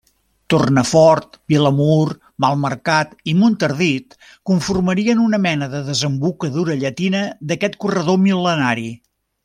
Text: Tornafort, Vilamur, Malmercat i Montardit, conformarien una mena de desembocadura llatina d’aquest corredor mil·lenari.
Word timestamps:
Tornafort, 0.51 1.35
Vilamur, 1.53 2.05
Malmercat 2.45 3.13
i 3.33 3.37
Montardit, 3.43 4.17
conformarien 4.51 5.23
una 5.27 5.43
mena 5.47 5.69
de 5.75 5.83
desembocadura 5.93 6.81
llatina 6.87 7.23
d’aquest 7.53 7.81
corredor 7.85 8.23
mil·lenari. 8.29 8.93